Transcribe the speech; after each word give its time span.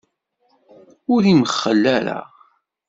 Ur 1.13 1.21
imxell 1.33 1.83
ara. 1.97 2.19